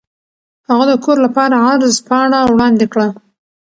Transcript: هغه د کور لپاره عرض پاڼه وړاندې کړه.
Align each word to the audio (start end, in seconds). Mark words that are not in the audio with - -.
هغه 0.69 0.85
د 0.87 0.93
کور 1.03 1.17
لپاره 1.25 1.55
عرض 1.67 1.95
پاڼه 2.07 2.39
وړاندې 2.51 2.85
کړه. 2.93 3.07